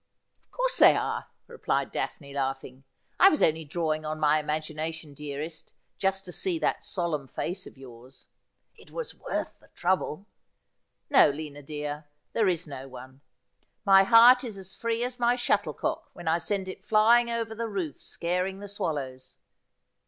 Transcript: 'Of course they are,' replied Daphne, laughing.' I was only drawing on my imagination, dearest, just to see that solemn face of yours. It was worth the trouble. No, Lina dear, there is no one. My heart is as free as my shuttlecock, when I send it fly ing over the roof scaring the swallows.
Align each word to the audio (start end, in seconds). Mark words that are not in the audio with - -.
'Of 0.47 0.51
course 0.53 0.77
they 0.77 0.95
are,' 0.95 1.27
replied 1.45 1.91
Daphne, 1.91 2.33
laughing.' 2.33 2.85
I 3.19 3.29
was 3.29 3.43
only 3.43 3.63
drawing 3.65 4.03
on 4.03 4.19
my 4.19 4.39
imagination, 4.39 5.13
dearest, 5.13 5.69
just 5.99 6.25
to 6.25 6.31
see 6.31 6.57
that 6.57 6.83
solemn 6.83 7.27
face 7.27 7.67
of 7.67 7.77
yours. 7.77 8.27
It 8.75 8.89
was 8.89 9.13
worth 9.13 9.59
the 9.59 9.67
trouble. 9.75 10.25
No, 11.11 11.29
Lina 11.29 11.61
dear, 11.61 12.05
there 12.33 12.47
is 12.47 12.65
no 12.65 12.87
one. 12.87 13.21
My 13.85 14.01
heart 14.01 14.43
is 14.43 14.57
as 14.57 14.75
free 14.75 15.03
as 15.03 15.19
my 15.19 15.35
shuttlecock, 15.35 16.09
when 16.13 16.27
I 16.27 16.39
send 16.39 16.67
it 16.67 16.83
fly 16.83 17.19
ing 17.19 17.29
over 17.29 17.53
the 17.53 17.69
roof 17.69 18.01
scaring 18.01 18.57
the 18.57 18.67
swallows. 18.67 19.37